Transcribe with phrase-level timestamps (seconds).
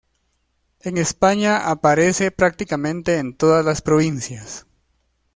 [0.79, 4.65] En España aparece prácticamente en todas las provincias.